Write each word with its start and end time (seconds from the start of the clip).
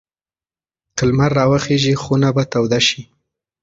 که 0.95 1.03
لمر 1.09 1.31
راوخېژي 1.37 1.93
خونه 2.03 2.29
به 2.35 2.43
توده 2.51 2.79
شي. 2.87 3.01